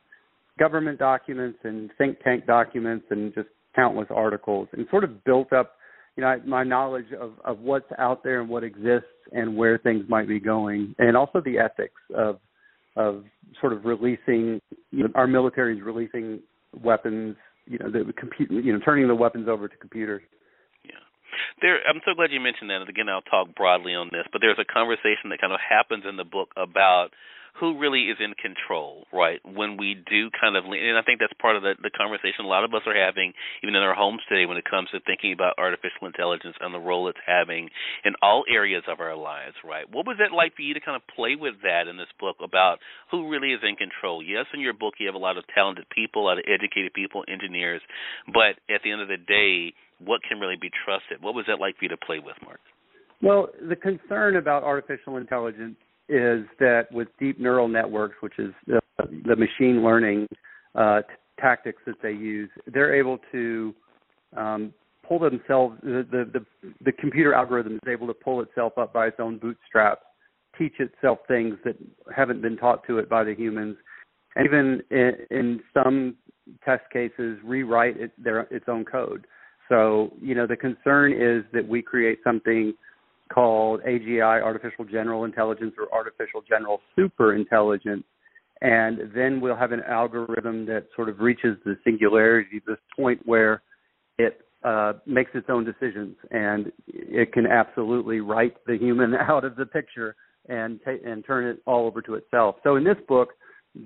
government 0.59 0.99
documents 0.99 1.59
and 1.65 1.91
think 1.97 2.19
tank 2.23 2.47
documents, 2.47 3.07
and 3.11 3.35
just 3.35 3.49
countless 3.75 4.09
articles, 4.11 4.69
and 4.73 4.87
sort 4.91 5.05
of 5.05 5.25
built 5.25 5.53
up, 5.53 5.77
you 6.17 6.23
know, 6.23 6.41
my 6.47 6.63
knowledge 6.63 7.13
of 7.19 7.33
of 7.45 7.61
what's 7.61 7.91
out 7.99 8.23
there 8.23 8.41
and 8.41 8.49
what 8.49 8.63
exists 8.63 9.09
and 9.33 9.57
where 9.57 9.79
things 9.79 10.05
might 10.09 10.29
be 10.29 10.41
going, 10.41 10.95
and 10.99 11.17
also 11.17 11.41
the 11.43 11.59
ethics 11.59 12.01
of 12.15 12.39
of 12.97 13.25
sort 13.61 13.73
of 13.73 13.85
releasing 13.85 14.61
you 14.91 15.05
know, 15.05 15.09
our 15.15 15.27
military 15.27 15.79
is 15.79 15.83
releasing 15.83 16.41
weapons 16.83 17.37
you 17.71 17.79
know 17.79 17.91
the 17.91 18.13
compute 18.13 18.51
you 18.51 18.73
know 18.73 18.81
turning 18.85 19.07
the 19.07 19.15
weapons 19.15 19.49
over 19.49 19.69
to 19.69 19.77
computers. 19.77 20.23
There. 21.63 21.79
I'm 21.89 22.01
so 22.05 22.15
glad 22.15 22.33
you 22.33 22.41
mentioned 22.41 22.71
that. 22.71 22.81
And 22.81 22.89
again, 22.89 23.09
I'll 23.09 23.27
talk 23.27 23.55
broadly 23.55 23.95
on 23.95 24.09
this, 24.13 24.27
but 24.33 24.41
there's 24.41 24.59
a 24.59 24.67
conversation 24.67 25.31
that 25.31 25.41
kind 25.41 25.53
of 25.53 25.61
happens 25.61 26.05
in 26.09 26.17
the 26.17 26.25
book 26.25 26.51
about 26.57 27.11
who 27.59 27.79
really 27.79 28.09
is 28.09 28.17
in 28.21 28.33
control, 28.41 29.05
right? 29.13 29.41
When 29.45 29.77
we 29.77 29.95
do 30.09 30.31
kind 30.33 30.57
of, 30.57 30.65
and 30.65 30.97
I 30.97 31.03
think 31.03 31.21
that's 31.21 31.35
part 31.41 31.57
of 31.57 31.63
the, 31.63 31.75
the 31.83 31.91
conversation 31.91 32.45
a 32.45 32.49
lot 32.49 32.65
of 32.65 32.73
us 32.75 32.83
are 32.87 32.95
having, 32.95 33.33
even 33.63 33.75
in 33.75 33.83
our 33.83 33.95
homes 33.95 34.21
today, 34.29 34.47
when 34.47 34.57
it 34.57 34.65
comes 34.65 34.89
to 34.91 35.01
thinking 35.05 35.33
about 35.33 35.59
artificial 35.59 36.07
intelligence 36.07 36.57
and 36.61 36.73
the 36.73 36.81
role 36.81 37.09
it's 37.09 37.21
having 37.27 37.69
in 38.05 38.15
all 38.23 38.45
areas 38.49 38.85
of 38.89 39.01
our 39.01 39.17
lives, 39.17 39.57
right? 39.65 39.85
What 39.91 40.07
was 40.07 40.17
it 40.21 40.33
like 40.33 40.57
for 40.57 40.63
you 40.63 40.75
to 40.75 40.81
kind 40.81 40.97
of 40.97 41.03
play 41.15 41.37
with 41.37 41.61
that 41.63 41.89
in 41.89 41.97
this 41.97 42.11
book 42.19 42.37
about 42.43 42.79
who 43.11 43.29
really 43.29 43.53
is 43.53 43.61
in 43.67 43.77
control? 43.77 44.23
Yes, 44.23 44.47
in 44.55 44.61
your 44.61 44.75
book 44.75 44.95
you 44.99 45.07
have 45.07 45.19
a 45.19 45.21
lot 45.21 45.37
of 45.37 45.45
talented 45.55 45.85
people, 45.91 46.25
a 46.25 46.27
lot 46.33 46.39
of 46.39 46.45
educated 46.47 46.95
people, 46.95 47.25
engineers, 47.29 47.83
but 48.33 48.57
at 48.73 48.81
the 48.85 48.93
end 48.93 49.03
of 49.03 49.09
the 49.09 49.21
day, 49.21 49.75
what 50.05 50.21
can 50.27 50.39
really 50.41 50.57
be 50.61 50.71
trusted? 50.85 51.23
What 51.23 51.35
was 51.35 51.45
that 51.47 51.61
like 51.61 51.77
for 51.77 51.85
you 51.85 51.89
to 51.91 51.97
play 51.97 52.19
with, 52.19 52.37
Mark? 52.45 52.61
Well, 53.23 53.49
the 53.69 53.77
concern 53.77 54.37
about 54.37 54.63
artificial 54.63 55.17
intelligence 55.17 55.77
is 56.09 56.45
that 56.59 56.87
with 56.91 57.09
deep 57.19 57.39
neural 57.39 57.69
networks, 57.69 58.17
which 58.21 58.39
is 58.39 58.53
the, 58.67 58.81
the 58.99 59.37
machine 59.37 59.85
learning 59.85 60.27
uh, 60.75 61.03
t- 61.03 61.07
tactics 61.39 61.83
that 61.87 61.97
they 62.03 62.13
use, 62.13 62.51
they're 62.67 62.95
able 62.95 63.19
to 63.31 63.75
um, 64.37 64.73
pull 65.07 65.19
themselves. 65.19 65.77
The, 65.83 66.07
the 66.11 66.31
the 66.33 66.73
the 66.85 66.93
computer 66.93 67.35
algorithm 67.35 67.75
is 67.75 67.89
able 67.89 68.07
to 68.07 68.15
pull 68.15 68.41
itself 68.41 68.79
up 68.79 68.93
by 68.93 69.09
its 69.09 69.17
own 69.21 69.39
bootstraps, 69.39 70.03
teach 70.59 70.75
itself 70.79 71.19
things 71.29 71.57
that 71.65 71.77
haven't 72.15 72.43
been 72.43 72.57
taught 72.57 72.87
to 72.87 72.99
it 72.99 73.09
by 73.09 73.23
the 73.23 73.35
humans, 73.35 73.77
and 74.35 74.47
even 74.47 74.81
in, 74.91 75.13
in 75.31 75.61
some 75.75 76.17
test 76.65 76.85
cases, 76.93 77.39
rewrite 77.45 78.01
it, 78.01 78.13
their 78.23 78.41
its 78.51 78.67
own 78.69 78.85
code. 78.85 79.27
So 79.71 80.13
you 80.21 80.35
know 80.35 80.47
the 80.47 80.57
concern 80.57 81.13
is 81.13 81.45
that 81.55 81.67
we 81.67 81.81
create 81.81 82.19
something 82.23 82.75
called 83.33 83.81
AGI, 83.85 84.43
artificial 84.43 84.85
general 84.85 85.25
intelligence, 85.25 85.75
or 85.79 85.87
artificial 85.97 86.43
general 86.47 86.81
super 86.97 87.35
intelligence, 87.35 88.03
and 88.61 89.11
then 89.15 89.41
we'll 89.41 89.57
have 89.57 89.73
an 89.73 89.83
algorithm 89.89 90.67
that 90.67 90.87
sort 90.95 91.09
of 91.09 91.21
reaches 91.21 91.57
the 91.65 91.77
singularity, 91.85 92.61
this 92.67 92.77
point 92.95 93.21
where 93.25 93.63
it 94.19 94.41
uh, 94.65 94.95
makes 95.07 95.31
its 95.35 95.47
own 95.49 95.65
decisions, 95.65 96.17
and 96.33 96.73
it 96.89 97.33
can 97.33 97.47
absolutely 97.47 98.21
write 98.21 98.57
the 98.67 98.77
human 98.77 99.15
out 99.29 99.45
of 99.45 99.55
the 99.55 99.67
picture 99.67 100.17
and 100.49 100.81
ta- 100.85 101.07
and 101.07 101.25
turn 101.25 101.47
it 101.47 101.63
all 101.65 101.87
over 101.87 102.03
to 102.03 102.15
itself. 102.15 102.57
So 102.65 102.75
in 102.75 102.83
this 102.83 102.99
book, 103.09 103.31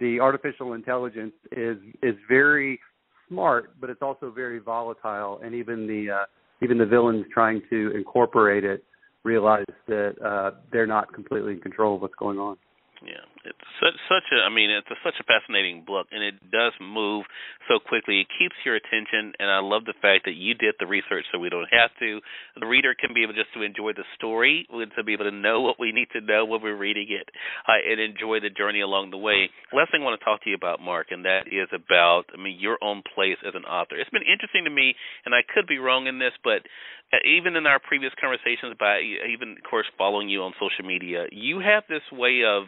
the 0.00 0.18
artificial 0.18 0.72
intelligence 0.72 1.34
is 1.52 1.76
is 2.02 2.14
very 2.26 2.80
smart, 3.28 3.70
but 3.80 3.90
it's 3.90 4.02
also 4.02 4.30
very 4.30 4.58
volatile, 4.58 5.40
and 5.42 5.54
even 5.54 5.86
the 5.86 6.10
uh, 6.10 6.24
even 6.62 6.78
the 6.78 6.86
villains 6.86 7.26
trying 7.32 7.62
to 7.70 7.92
incorporate 7.94 8.64
it 8.64 8.84
realize 9.24 9.64
that 9.88 10.14
uh, 10.24 10.58
they're 10.70 10.86
not 10.86 11.12
completely 11.12 11.52
in 11.52 11.60
control 11.60 11.96
of 11.96 12.02
what's 12.02 12.14
going 12.16 12.38
on. 12.38 12.56
Yeah, 13.04 13.20
it's 13.44 13.68
such 13.84 13.92
such 14.08 14.24
a. 14.32 14.40
I 14.40 14.48
mean, 14.48 14.72
it's 14.72 14.88
a, 14.88 14.96
such 15.04 15.20
a 15.20 15.28
fascinating 15.28 15.84
book, 15.84 16.08
and 16.08 16.24
it 16.24 16.40
does 16.48 16.72
move 16.80 17.28
so 17.68 17.76
quickly. 17.76 18.24
It 18.24 18.32
keeps 18.32 18.56
your 18.64 18.80
attention, 18.80 19.36
and 19.36 19.52
I 19.52 19.60
love 19.60 19.84
the 19.84 19.92
fact 20.00 20.24
that 20.24 20.40
you 20.40 20.56
did 20.56 20.80
the 20.80 20.88
research, 20.88 21.28
so 21.28 21.36
we 21.38 21.52
don't 21.52 21.68
have 21.68 21.92
to. 22.00 22.24
The 22.56 22.64
reader 22.64 22.96
can 22.96 23.12
be 23.12 23.20
able 23.20 23.36
just 23.36 23.52
to 23.52 23.60
enjoy 23.60 23.92
the 23.92 24.08
story, 24.16 24.64
to 24.72 25.04
be 25.04 25.12
able 25.12 25.28
to 25.28 25.36
know 25.36 25.60
what 25.60 25.76
we 25.78 25.92
need 25.92 26.08
to 26.16 26.24
know 26.24 26.48
when 26.48 26.64
we're 26.64 26.80
reading 26.80 27.12
it, 27.12 27.28
uh, 27.68 27.76
and 27.76 28.00
enjoy 28.00 28.40
the 28.40 28.48
journey 28.48 28.80
along 28.80 29.12
the 29.12 29.20
way. 29.20 29.52
Last 29.72 29.92
thing 29.92 30.00
I 30.00 30.04
want 30.08 30.16
to 30.18 30.24
talk 30.24 30.40
to 30.44 30.48
you 30.48 30.56
about, 30.56 30.80
Mark, 30.80 31.08
and 31.12 31.28
that 31.28 31.44
is 31.52 31.68
about, 31.76 32.24
I 32.32 32.40
mean, 32.40 32.56
your 32.58 32.80
own 32.80 33.02
place 33.14 33.36
as 33.46 33.52
an 33.52 33.68
author. 33.68 34.00
It's 34.00 34.10
been 34.16 34.24
interesting 34.24 34.64
to 34.64 34.72
me, 34.72 34.96
and 35.28 35.34
I 35.34 35.44
could 35.44 35.68
be 35.68 35.76
wrong 35.76 36.06
in 36.08 36.18
this, 36.18 36.32
but 36.40 36.64
uh, 37.12 37.20
even 37.28 37.54
in 37.54 37.66
our 37.66 37.78
previous 37.78 38.12
conversations, 38.18 38.74
by 38.80 39.00
even 39.00 39.60
of 39.60 39.64
course 39.68 39.86
following 39.98 40.28
you 40.28 40.42
on 40.42 40.52
social 40.56 40.88
media, 40.88 41.26
you 41.30 41.60
have 41.60 41.84
this 41.88 42.02
way 42.10 42.42
of 42.46 42.64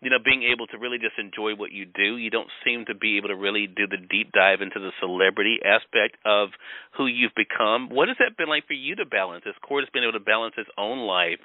you 0.00 0.08
know, 0.08 0.18
being 0.22 0.42
able 0.42 0.66
to 0.68 0.78
really 0.78 0.98
just 0.98 1.20
enjoy 1.20 1.52
what 1.54 1.72
you 1.72 1.84
do. 1.84 2.16
You 2.16 2.30
don't 2.30 2.48
seem 2.64 2.84
to 2.88 2.94
be 2.94 3.18
able 3.18 3.28
to 3.28 3.36
really 3.36 3.66
do 3.68 3.86
the 3.86 4.00
deep 4.00 4.32
dive 4.32 4.60
into 4.60 4.80
the 4.80 4.92
celebrity 5.00 5.60
aspect 5.64 6.16
of 6.24 6.48
who 6.96 7.06
you've 7.06 7.36
become. 7.36 7.92
What 7.92 8.08
has 8.08 8.16
that 8.18 8.36
been 8.36 8.48
like 8.48 8.66
for 8.66 8.72
you 8.72 8.96
to 8.96 9.04
balance? 9.04 9.44
As 9.46 9.54
Court 9.60 9.84
has 9.84 9.92
been 9.92 10.02
able 10.02 10.16
to 10.16 10.24
balance 10.24 10.54
his 10.56 10.68
own 10.78 11.04
life 11.04 11.42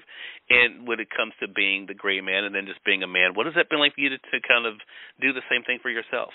and 0.49 0.87
when 0.87 0.99
it 0.99 1.07
comes 1.11 1.33
to 1.43 1.47
being 1.51 1.85
the 1.87 1.93
gray 1.93 2.21
man 2.21 2.45
and 2.45 2.55
then 2.55 2.65
just 2.65 2.83
being 2.85 3.03
a 3.03 3.11
man, 3.11 3.35
what 3.35 3.45
has 3.45 3.55
that 3.55 3.69
been 3.69 3.79
like 3.79 3.95
for 3.95 4.01
you 4.01 4.09
to, 4.09 4.17
to 4.17 4.37
kind 4.47 4.65
of 4.65 4.79
do 5.19 5.33
the 5.33 5.43
same 5.51 5.63
thing 5.67 5.79
for 5.81 5.91
yourself? 5.91 6.31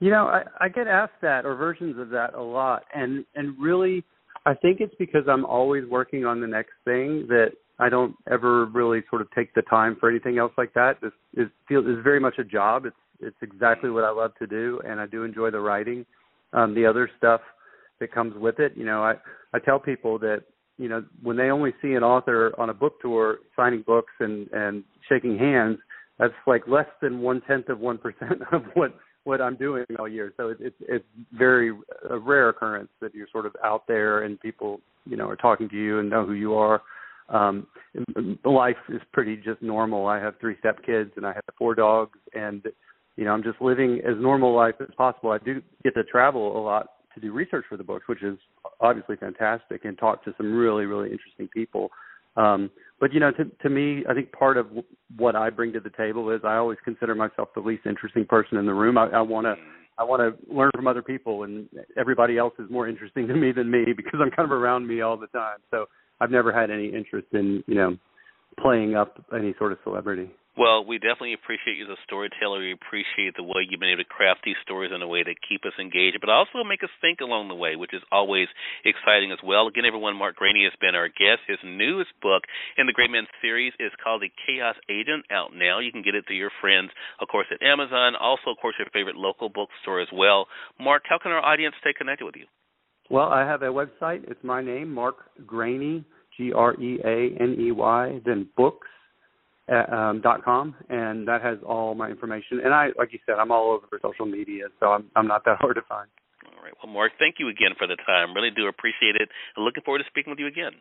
You 0.00 0.10
know, 0.10 0.26
I, 0.26 0.42
I 0.60 0.68
get 0.68 0.86
asked 0.86 1.22
that 1.22 1.46
or 1.46 1.54
versions 1.54 1.98
of 1.98 2.10
that 2.10 2.34
a 2.34 2.42
lot 2.42 2.84
and 2.94 3.24
and 3.34 3.56
really 3.58 4.04
I 4.46 4.54
think 4.54 4.80
it's 4.80 4.94
because 4.98 5.24
I'm 5.28 5.46
always 5.46 5.84
working 5.88 6.26
on 6.26 6.40
the 6.40 6.46
next 6.46 6.72
thing 6.84 7.26
that 7.28 7.52
I 7.78 7.88
don't 7.88 8.14
ever 8.30 8.66
really 8.66 9.02
sort 9.10 9.20
of 9.20 9.30
take 9.32 9.52
the 9.54 9.62
time 9.62 9.96
for 9.98 10.08
anything 10.08 10.38
else 10.38 10.52
like 10.56 10.72
that. 10.74 11.00
This 11.02 11.12
is 11.36 11.48
feels 11.68 11.86
is 11.86 11.98
very 12.04 12.20
much 12.20 12.38
a 12.38 12.44
job. 12.44 12.86
It's 12.86 12.96
it's 13.20 13.36
exactly 13.42 13.90
what 13.90 14.04
I 14.04 14.10
love 14.10 14.32
to 14.38 14.46
do, 14.46 14.80
and 14.86 15.00
I 15.00 15.06
do 15.06 15.24
enjoy 15.24 15.50
the 15.50 15.60
writing. 15.60 16.06
Um, 16.52 16.74
the 16.74 16.86
other 16.86 17.10
stuff 17.18 17.40
that 18.00 18.12
comes 18.12 18.34
with 18.36 18.60
it, 18.60 18.72
you 18.76 18.84
know, 18.84 19.02
I 19.02 19.14
I 19.52 19.58
tell 19.58 19.80
people 19.80 20.18
that 20.20 20.44
you 20.78 20.88
know 20.88 21.04
when 21.22 21.36
they 21.36 21.50
only 21.50 21.72
see 21.82 21.94
an 21.94 22.04
author 22.04 22.52
on 22.58 22.70
a 22.70 22.74
book 22.74 23.00
tour 23.00 23.38
signing 23.56 23.82
books 23.86 24.12
and 24.20 24.48
and 24.52 24.84
shaking 25.08 25.36
hands, 25.36 25.78
that's 26.18 26.34
like 26.46 26.68
less 26.68 26.88
than 27.02 27.20
one 27.20 27.40
tenth 27.40 27.68
of 27.68 27.80
one 27.80 27.98
percent 27.98 28.40
of 28.52 28.62
what 28.74 28.94
what 29.24 29.40
I'm 29.40 29.56
doing 29.56 29.84
all 29.98 30.08
year. 30.08 30.32
So 30.36 30.50
it's 30.50 30.60
it's 30.62 30.76
it's 30.80 31.04
very 31.32 31.72
a 32.08 32.18
rare 32.18 32.50
occurrence 32.50 32.90
that 33.00 33.14
you're 33.14 33.28
sort 33.32 33.46
of 33.46 33.56
out 33.64 33.88
there 33.88 34.22
and 34.22 34.38
people 34.38 34.80
you 35.06 35.16
know 35.16 35.28
are 35.28 35.36
talking 35.36 35.68
to 35.70 35.76
you 35.76 35.98
and 35.98 36.08
know 36.08 36.24
who 36.24 36.34
you 36.34 36.54
are 36.54 36.82
um 37.28 37.66
life 38.44 38.76
is 38.88 39.00
pretty 39.12 39.36
just 39.36 39.62
normal. 39.62 40.06
I 40.06 40.18
have 40.18 40.34
three 40.40 40.56
step 40.58 40.84
kids 40.84 41.10
and 41.16 41.26
i 41.26 41.32
have 41.32 41.44
four 41.58 41.74
dogs 41.74 42.18
and 42.34 42.62
you 43.16 43.24
know 43.24 43.32
i'm 43.32 43.42
just 43.42 43.60
living 43.60 44.00
as 44.06 44.14
normal 44.18 44.54
life 44.54 44.74
as 44.80 44.88
possible. 44.96 45.30
I 45.30 45.38
do 45.38 45.62
get 45.82 45.94
to 45.94 46.04
travel 46.04 46.58
a 46.58 46.62
lot 46.62 46.88
to 47.14 47.20
do 47.20 47.32
research 47.32 47.64
for 47.68 47.76
the 47.76 47.84
books 47.84 48.08
which 48.08 48.22
is 48.22 48.38
obviously 48.80 49.16
fantastic 49.16 49.84
and 49.84 49.96
talk 49.96 50.24
to 50.24 50.34
some 50.36 50.52
really 50.52 50.84
really 50.86 51.10
interesting 51.10 51.48
people. 51.48 51.90
Um 52.36 52.70
but 53.00 53.12
you 53.12 53.20
know 53.20 53.30
to 53.32 53.44
to 53.62 53.70
me 53.70 54.04
i 54.08 54.14
think 54.14 54.32
part 54.32 54.56
of 54.56 54.66
what 55.16 55.36
i 55.36 55.50
bring 55.50 55.72
to 55.72 55.80
the 55.80 55.90
table 55.90 56.30
is 56.30 56.40
i 56.44 56.56
always 56.56 56.78
consider 56.84 57.14
myself 57.14 57.48
the 57.54 57.60
least 57.60 57.86
interesting 57.86 58.24
person 58.24 58.58
in 58.58 58.66
the 58.66 58.74
room. 58.74 58.98
I 58.98 59.20
want 59.20 59.46
to 59.46 59.54
I 59.98 60.02
want 60.02 60.20
to 60.22 60.52
learn 60.52 60.70
from 60.74 60.88
other 60.88 61.02
people, 61.02 61.44
and 61.44 61.68
everybody 61.96 62.36
else 62.36 62.54
is 62.58 62.68
more 62.70 62.88
interesting 62.88 63.26
to 63.28 63.34
me 63.34 63.52
than 63.52 63.70
me 63.70 63.86
because 63.96 64.20
I'm 64.22 64.30
kind 64.30 64.50
of 64.50 64.52
around 64.52 64.86
me 64.86 65.00
all 65.00 65.16
the 65.16 65.28
time. 65.28 65.58
So 65.70 65.86
I've 66.20 66.30
never 66.30 66.52
had 66.52 66.70
any 66.70 66.86
interest 66.86 67.28
in 67.32 67.62
you 67.66 67.74
know 67.74 67.96
playing 68.60 68.94
up 68.94 69.22
any 69.34 69.54
sort 69.58 69.72
of 69.72 69.78
celebrity. 69.84 70.30
Well, 70.54 70.86
we 70.86 71.02
definitely 71.02 71.34
appreciate 71.34 71.82
you 71.82 71.90
as 71.90 71.98
a 71.98 72.06
storyteller. 72.06 72.62
We 72.62 72.70
appreciate 72.70 73.34
the 73.34 73.42
way 73.42 73.66
you've 73.66 73.82
been 73.82 73.90
able 73.90 74.06
to 74.06 74.14
craft 74.14 74.46
these 74.46 74.58
stories 74.62 74.94
in 74.94 75.02
a 75.02 75.10
way 75.10 75.26
that 75.26 75.42
keep 75.42 75.66
us 75.66 75.74
engaged, 75.82 76.22
but 76.22 76.30
also 76.30 76.62
make 76.62 76.86
us 76.86 76.94
think 77.02 77.18
along 77.18 77.50
the 77.50 77.58
way, 77.58 77.74
which 77.74 77.90
is 77.90 78.06
always 78.14 78.46
exciting 78.86 79.34
as 79.34 79.42
well. 79.42 79.66
Again, 79.66 79.82
everyone, 79.82 80.14
Mark 80.14 80.38
Greaney 80.38 80.62
has 80.62 80.78
been 80.78 80.94
our 80.94 81.10
guest. 81.10 81.42
His 81.50 81.58
newest 81.66 82.14
book 82.22 82.46
in 82.78 82.86
the 82.86 82.94
Gray 82.94 83.10
Man 83.10 83.26
series 83.42 83.74
is 83.82 83.90
called 83.98 84.22
The 84.22 84.30
Chaos 84.46 84.78
Agent, 84.86 85.26
out 85.34 85.50
now. 85.58 85.82
You 85.82 85.90
can 85.90 86.06
get 86.06 86.14
it 86.14 86.22
through 86.22 86.38
your 86.38 86.54
friends, 86.62 86.94
of 87.18 87.26
course, 87.26 87.50
at 87.50 87.58
Amazon. 87.58 88.14
Also, 88.14 88.54
of 88.54 88.58
course, 88.62 88.78
your 88.78 88.86
favorite 88.94 89.18
local 89.18 89.50
bookstore 89.50 89.98
as 89.98 90.08
well. 90.14 90.46
Mark, 90.78 91.02
how 91.10 91.18
can 91.18 91.34
our 91.34 91.42
audience 91.42 91.74
stay 91.82 91.98
connected 91.98 92.30
with 92.30 92.38
you? 92.38 92.46
Well, 93.10 93.28
I 93.28 93.46
have 93.46 93.62
a 93.62 93.66
website. 93.66 94.28
It's 94.30 94.42
my 94.42 94.62
name, 94.62 94.92
Mark 94.92 95.16
Greaney, 95.46 96.04
G 96.36 96.52
R 96.52 96.74
E 96.74 96.98
A 97.04 97.42
N 97.42 97.56
E 97.58 97.70
Y, 97.70 98.20
then 98.24 98.48
books 98.56 98.88
at, 99.68 99.92
um, 99.92 100.20
dot 100.20 100.44
com, 100.44 100.74
and 100.88 101.26
that 101.28 101.42
has 101.42 101.58
all 101.66 101.94
my 101.94 102.08
information. 102.08 102.60
And 102.64 102.74
I, 102.74 102.88
like 102.98 103.12
you 103.12 103.18
said, 103.26 103.36
I'm 103.38 103.50
all 103.50 103.70
over 103.70 103.86
social 104.02 104.26
media, 104.26 104.64
so 104.80 104.86
I'm 104.86 105.10
I'm 105.16 105.26
not 105.26 105.44
that 105.44 105.58
hard 105.60 105.76
to 105.76 105.82
find. 105.82 106.08
All 106.46 106.62
right. 106.62 106.72
Well, 106.82 106.92
Mark, 106.92 107.12
thank 107.18 107.36
you 107.38 107.48
again 107.48 107.72
for 107.78 107.86
the 107.86 107.96
time. 108.06 108.34
Really 108.34 108.50
do 108.50 108.66
appreciate 108.66 109.16
it. 109.16 109.28
And 109.56 109.64
looking 109.64 109.82
forward 109.82 109.98
to 109.98 110.04
speaking 110.08 110.30
with 110.30 110.38
you 110.38 110.46
again. 110.46 110.72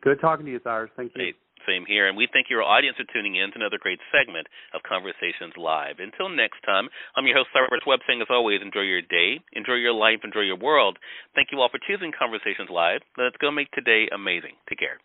Good 0.00 0.20
talking 0.20 0.46
to 0.46 0.52
you, 0.52 0.60
Cyrus. 0.64 0.90
Thank 0.96 1.12
you. 1.14 1.22
Hey, 1.22 1.32
same 1.66 1.84
here. 1.86 2.08
And 2.08 2.16
we 2.16 2.28
thank 2.32 2.50
your 2.50 2.62
audience 2.62 2.96
for 2.96 3.06
tuning 3.12 3.36
in 3.36 3.50
to 3.52 3.58
another 3.58 3.78
great 3.78 4.00
segment 4.10 4.46
of 4.74 4.82
Conversations 4.82 5.54
Live. 5.56 5.98
Until 5.98 6.28
next 6.28 6.62
time, 6.64 6.88
I'm 7.16 7.26
your 7.26 7.38
host, 7.38 7.50
Cyrus 7.52 7.86
Webb, 7.86 8.00
saying 8.06 8.22
as 8.22 8.30
always, 8.30 8.60
enjoy 8.62 8.88
your 8.88 9.02
day, 9.02 9.40
enjoy 9.52 9.78
your 9.78 9.94
life, 9.94 10.20
enjoy 10.24 10.48
your 10.48 10.58
world. 10.58 10.98
Thank 11.34 11.48
you 11.52 11.60
all 11.60 11.70
for 11.70 11.80
choosing 11.82 12.12
Conversations 12.16 12.70
Live. 12.70 13.02
Let's 13.16 13.36
go 13.40 13.50
make 13.50 13.70
today 13.72 14.08
amazing. 14.12 14.56
Take 14.68 14.80
care. 14.80 14.98